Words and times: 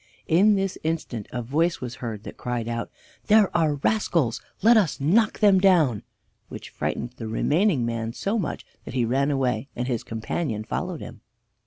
In 0.25 0.55
this 0.55 0.79
instant 0.83 1.27
a 1.31 1.43
voice 1.43 1.79
was 1.79 1.97
heard 2.01 2.23
that 2.23 2.35
cried 2.35 2.67
out: 2.67 2.89
"There 3.27 3.55
are 3.55 3.73
the 3.75 3.79
rascals! 3.83 4.41
Let 4.63 4.75
us 4.75 4.99
knock 4.99 5.41
them 5.41 5.59
down!" 5.59 6.01
which 6.49 6.71
frightened 6.71 7.11
the 7.17 7.27
remaining 7.27 7.85
man 7.85 8.13
so 8.13 8.39
much 8.39 8.65
that 8.85 8.95
he 8.95 9.05
ran 9.05 9.29
away, 9.29 9.67
and 9.75 9.87
his 9.87 10.01
companion 10.03 10.63
followed 10.63 11.01
him. 11.01 11.21